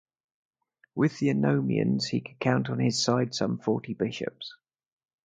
[0.95, 4.55] With the Anomoeans, he could count on his side some forty bishops.